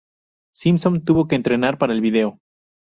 [0.55, 2.39] Simpson tuvo que entrenar para el vídeo.